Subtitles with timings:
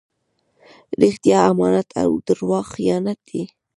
[1.01, 3.43] رښتیا امانت او درواغ خیانت دئ.